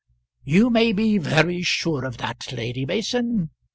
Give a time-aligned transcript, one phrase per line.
[0.43, 3.51] "You may be very sure of that, Lady Mason.